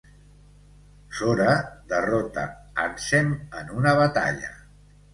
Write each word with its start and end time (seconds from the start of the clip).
Sora 1.19 1.53
derrota 1.93 2.49
Ansem 2.87 3.33
en 3.63 3.73
una 3.81 3.99
batalla. 4.05 4.55